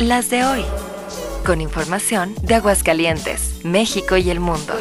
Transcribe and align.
Las 0.00 0.28
de 0.28 0.44
hoy. 0.44 0.62
Con 1.46 1.62
información 1.62 2.34
de 2.42 2.56
Aguascalientes, 2.56 3.60
México 3.64 4.18
y 4.18 4.28
el 4.28 4.40
mundo. 4.40 4.74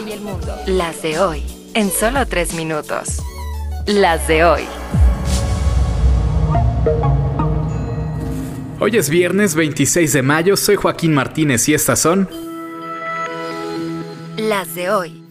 Las 0.67 1.01
de 1.03 1.19
hoy. 1.19 1.41
En 1.73 1.89
solo 1.89 2.25
tres 2.27 2.53
minutos. 2.53 3.21
Las 3.85 4.27
de 4.27 4.43
hoy. 4.43 4.63
Hoy 8.81 8.97
es 8.97 9.09
viernes 9.09 9.55
26 9.55 10.11
de 10.11 10.21
mayo, 10.21 10.57
soy 10.57 10.75
Joaquín 10.75 11.13
Martínez 11.13 11.69
y 11.69 11.73
estas 11.73 11.99
son... 11.99 12.29
Las 14.35 14.75
de 14.75 14.89
hoy. 14.89 15.24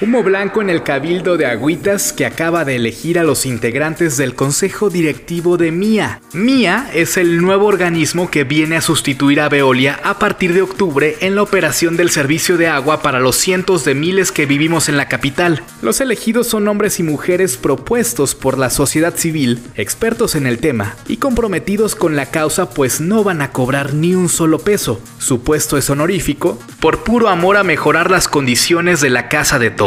Humo 0.00 0.24
blanco 0.24 0.60
en 0.60 0.70
el 0.70 0.82
cabildo 0.82 1.36
de 1.36 1.46
Agüitas 1.46 2.12
que 2.12 2.26
acaba 2.26 2.64
de 2.64 2.74
elegir 2.74 3.16
a 3.16 3.22
los 3.22 3.46
integrantes 3.46 4.16
del 4.16 4.34
Consejo 4.34 4.90
Directivo 4.90 5.56
de 5.56 5.70
MIA. 5.70 6.20
MIA 6.32 6.90
es 6.92 7.16
el 7.16 7.40
nuevo 7.40 7.66
organismo 7.66 8.28
que 8.28 8.42
viene 8.42 8.76
a 8.76 8.80
sustituir 8.80 9.40
a 9.40 9.48
Veolia 9.48 10.00
a 10.02 10.18
partir 10.18 10.52
de 10.52 10.62
octubre 10.62 11.16
en 11.20 11.36
la 11.36 11.42
operación 11.42 11.96
del 11.96 12.10
servicio 12.10 12.56
de 12.56 12.66
agua 12.66 13.02
para 13.02 13.20
los 13.20 13.36
cientos 13.36 13.84
de 13.84 13.94
miles 13.94 14.32
que 14.32 14.46
vivimos 14.46 14.88
en 14.88 14.96
la 14.96 15.06
capital. 15.06 15.62
Los 15.80 16.00
elegidos 16.00 16.48
son 16.48 16.66
hombres 16.66 16.98
y 16.98 17.04
mujeres 17.04 17.56
propuestos 17.56 18.34
por 18.34 18.58
la 18.58 18.70
sociedad 18.70 19.14
civil, 19.14 19.60
expertos 19.76 20.34
en 20.34 20.48
el 20.48 20.58
tema 20.58 20.96
y 21.06 21.18
comprometidos 21.18 21.94
con 21.94 22.16
la 22.16 22.26
causa 22.26 22.68
pues 22.68 23.00
no 23.00 23.22
van 23.22 23.42
a 23.42 23.52
cobrar 23.52 23.94
ni 23.94 24.16
un 24.16 24.28
solo 24.28 24.58
peso. 24.58 25.00
Su 25.20 25.42
puesto 25.42 25.78
es 25.78 25.88
honorífico 25.88 26.58
por 26.80 27.04
puro 27.04 27.28
amor 27.28 27.56
a 27.56 27.62
mejorar 27.62 28.10
las 28.10 28.26
condiciones 28.26 29.00
de 29.00 29.10
la 29.10 29.28
casa 29.28 29.60
de 29.60 29.70
todos 29.70 29.83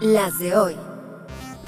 Las 0.00 0.38
de 0.38 0.56
hoy. 0.56 0.87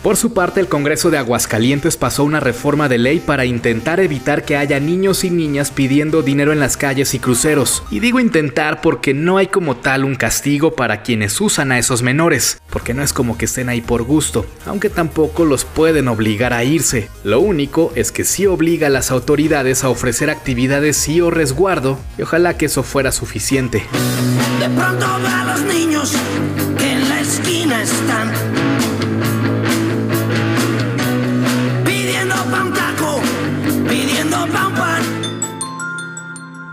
Por 0.03 0.17
su 0.17 0.33
parte, 0.33 0.61
el 0.61 0.69
Congreso 0.69 1.11
de 1.11 1.19
Aguascalientes 1.19 1.99
pasó 1.99 2.25
una 2.25 2.41
reforma 2.41 2.89
de 2.89 2.97
ley 2.97 3.21
para 3.21 3.45
intentar 3.45 4.01
evitar 4.01 4.47
que 4.47 4.57
haya 4.57 4.81
niños 4.81 5.25
y 5.25 5.31
niñas 5.31 5.71
pidiendo 5.71 6.23
dinero 6.23 6.53
en 6.53 6.61
las 6.61 6.79
calles 6.79 7.13
y 7.13 7.19
cruceros. 7.19 7.83
Y 7.91 8.01
digo 8.01 8.19
intentar 8.19 8.81
porque 8.81 9.12
no 9.12 9.37
hay 9.37 9.48
como 9.48 9.77
tal 9.77 10.07
un 10.07 10.15
castigo 10.15 10.75
para 10.75 11.03
quienes 11.03 11.39
usan 11.39 11.70
a 11.70 11.79
esos 11.79 12.01
menores, 12.01 12.62
porque 12.70 12.95
no 12.95 13.03
es 13.03 13.12
como 13.12 13.37
que 13.37 13.45
estén 13.45 13.69
ahí 13.69 13.83
por 13.83 14.05
gusto, 14.05 14.47
aunque 14.65 14.89
tampoco 14.89 15.45
los 15.45 15.67
pueden 15.67 16.09
obligar 16.09 16.55
a 16.55 16.64
irse. 16.64 17.11
Lo 17.23 17.41
único 17.41 17.92
es 17.95 18.11
que 18.11 18.25
sí 18.25 18.47
obliga 18.47 18.87
a 18.87 18.91
las 18.91 19.11
autoridades 19.11 19.85
a 19.85 19.91
ofrecer 19.91 20.31
actividades 20.31 21.07
y 21.11 21.20
o 21.20 21.31
resguardo, 21.31 21.98
y 22.17 22.23
ojalá 22.23 22.57
que 22.57 22.67
eso 22.67 22.83
fuera 22.83 23.12
suficiente. 23.12 23.85
De 24.61 24.69
pronto 24.70 25.05
a 25.05 25.45
los 25.45 25.61
niños 25.61 26.14
que 26.79 26.91
en 26.91 27.07
la 27.07 27.20
esquina 27.20 27.83
están 27.83 28.33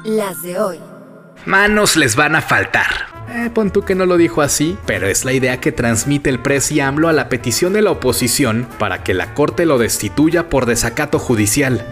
Las 0.08 0.42
de 0.42 0.58
hoy. 0.58 0.80
Manos 1.46 1.98
les 1.98 2.16
van 2.16 2.38
a 2.38 2.42
faltar. 2.42 2.88
Eh, 3.30 3.50
pon 3.54 3.72
tú 3.72 3.82
que 3.82 3.94
no 3.94 4.06
lo 4.06 4.16
dijo 4.16 4.42
así, 4.42 4.78
pero 4.86 5.06
es 5.06 5.26
la 5.26 5.34
idea 5.34 5.60
que 5.60 5.74
transmite 5.74 6.30
el 6.30 6.40
presi 6.40 6.80
AMLO 6.80 7.10
a 7.10 7.14
la 7.14 7.28
petición 7.28 7.74
de 7.74 7.82
la 7.82 7.92
oposición 7.92 8.70
para 8.80 9.04
que 9.04 9.14
la 9.14 9.34
Corte 9.34 9.66
lo 9.66 9.78
destituya 9.78 10.50
por 10.50 10.66
desacato 10.66 11.20
judicial. 11.20 11.86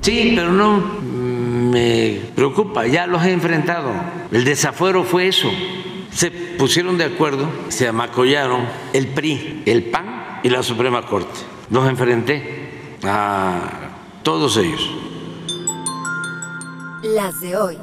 Sí, 0.00 0.32
pero 0.34 0.50
no 0.50 0.78
me 1.02 2.22
preocupa, 2.34 2.86
ya 2.86 3.06
los 3.06 3.22
he 3.22 3.32
enfrentado. 3.32 3.92
El 4.30 4.44
desafuero 4.46 5.04
fue 5.04 5.28
eso. 5.28 5.50
Se 6.10 6.30
pusieron 6.30 6.96
de 6.96 7.04
acuerdo, 7.04 7.50
se 7.68 7.86
amacollaron 7.86 8.66
el 8.94 9.08
PRI, 9.08 9.64
el 9.66 9.84
PAN 9.90 10.40
y 10.42 10.48
la 10.48 10.62
Suprema 10.62 11.04
Corte. 11.04 11.38
Los 11.68 11.86
enfrenté 11.86 12.96
a 13.02 13.90
todos 14.22 14.56
ellos 14.56 15.11
las 17.02 17.40
de 17.40 17.56
hoy. 17.56 17.78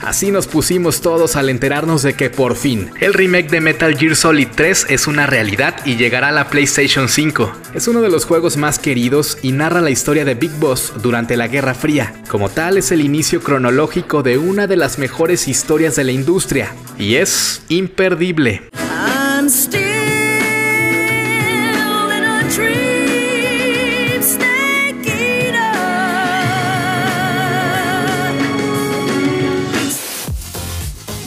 Así 0.00 0.30
nos 0.30 0.46
pusimos 0.46 1.00
todos 1.00 1.34
al 1.34 1.48
enterarnos 1.48 2.02
de 2.02 2.12
que 2.12 2.28
por 2.28 2.56
fin 2.56 2.90
el 3.00 3.14
remake 3.14 3.48
de 3.48 3.62
Metal 3.62 3.96
Gear 3.96 4.14
Solid 4.14 4.48
3 4.54 4.86
es 4.90 5.06
una 5.06 5.26
realidad 5.26 5.76
y 5.86 5.96
llegará 5.96 6.28
a 6.28 6.32
la 6.32 6.50
PlayStation 6.50 7.08
5. 7.08 7.52
Es 7.74 7.88
uno 7.88 8.02
de 8.02 8.10
los 8.10 8.26
juegos 8.26 8.58
más 8.58 8.78
queridos 8.78 9.38
y 9.40 9.52
narra 9.52 9.80
la 9.80 9.90
historia 9.90 10.26
de 10.26 10.34
Big 10.34 10.52
Boss 10.58 10.92
durante 11.02 11.38
la 11.38 11.48
Guerra 11.48 11.74
Fría. 11.74 12.12
Como 12.28 12.50
tal 12.50 12.76
es 12.76 12.92
el 12.92 13.00
inicio 13.00 13.40
cronológico 13.40 14.22
de 14.22 14.36
una 14.36 14.66
de 14.66 14.76
las 14.76 14.98
mejores 14.98 15.48
historias 15.48 15.96
de 15.96 16.04
la 16.04 16.12
industria 16.12 16.74
y 16.98 17.14
es 17.14 17.62
imperdible. 17.70 18.68